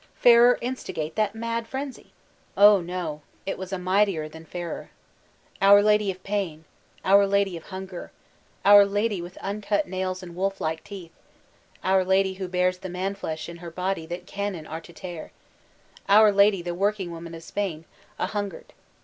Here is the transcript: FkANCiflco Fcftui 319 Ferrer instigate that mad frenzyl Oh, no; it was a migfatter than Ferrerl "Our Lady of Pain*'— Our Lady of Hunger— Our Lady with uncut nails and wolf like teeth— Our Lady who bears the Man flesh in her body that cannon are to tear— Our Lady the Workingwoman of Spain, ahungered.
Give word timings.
FkANCiflco 0.01 0.07
Fcftui 0.07 0.21
319 0.21 0.23
Ferrer 0.23 0.57
instigate 0.61 1.15
that 1.15 1.35
mad 1.35 1.67
frenzyl 1.69 2.05
Oh, 2.57 2.81
no; 2.81 3.21
it 3.45 3.55
was 3.59 3.71
a 3.71 3.75
migfatter 3.75 4.31
than 4.31 4.45
Ferrerl 4.47 4.87
"Our 5.61 5.83
Lady 5.83 6.09
of 6.09 6.23
Pain*'— 6.23 6.65
Our 7.05 7.27
Lady 7.27 7.55
of 7.55 7.65
Hunger— 7.65 8.11
Our 8.65 8.83
Lady 8.83 9.21
with 9.21 9.37
uncut 9.37 9.87
nails 9.87 10.23
and 10.23 10.35
wolf 10.35 10.59
like 10.59 10.83
teeth— 10.83 11.11
Our 11.83 12.03
Lady 12.03 12.33
who 12.33 12.47
bears 12.47 12.79
the 12.79 12.89
Man 12.89 13.13
flesh 13.13 13.47
in 13.47 13.57
her 13.57 13.69
body 13.69 14.07
that 14.07 14.25
cannon 14.25 14.65
are 14.65 14.81
to 14.81 14.91
tear— 14.91 15.31
Our 16.09 16.31
Lady 16.31 16.63
the 16.63 16.73
Workingwoman 16.73 17.35
of 17.35 17.43
Spain, 17.43 17.85
ahungered. 18.19 18.71